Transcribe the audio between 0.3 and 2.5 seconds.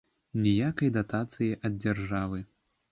Ніякай датацыі ад дзяржавы.